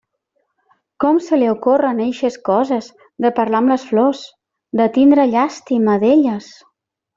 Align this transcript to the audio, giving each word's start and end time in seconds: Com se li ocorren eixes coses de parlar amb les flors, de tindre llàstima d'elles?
Com 1.03 1.19
se 1.25 1.37
li 1.41 1.49
ocorren 1.51 2.01
eixes 2.05 2.37
coses 2.49 2.89
de 3.27 3.33
parlar 3.41 3.61
amb 3.65 3.75
les 3.75 3.85
flors, 3.91 4.25
de 4.83 4.91
tindre 4.99 5.29
llàstima 5.37 6.01
d'elles? 6.07 6.53